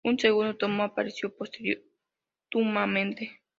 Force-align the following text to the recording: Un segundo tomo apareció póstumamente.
Un 0.03 0.17
segundo 0.17 0.57
tomo 0.57 0.81
apareció 0.81 1.31
póstumamente. 1.37 3.39